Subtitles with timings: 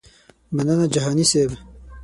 [0.55, 1.49] مننه جهاني صیب.